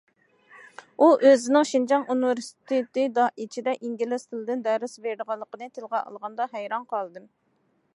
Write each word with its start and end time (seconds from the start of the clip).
ئۇ 1.01 1.09
ئۆزىنىڭ 1.31 1.67
شىنجاڭ 1.73 2.07
ئۇنىۋېرسىتېتى 2.15 3.05
ئىچىدە 3.45 3.77
ئىنگلىز 3.77 4.27
تىلىدىن 4.33 4.67
دەرس 4.71 5.01
بېرىدىغانلىقىنى 5.05 5.73
تىلغا 5.79 6.05
ئالغاندا 6.09 6.51
ھەيران 6.57 6.95
قالدىم. 6.97 7.35